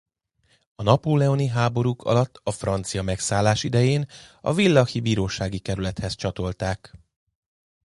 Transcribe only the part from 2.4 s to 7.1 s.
a francia megszállás idején a villachi bírósági kerülethez csatolták.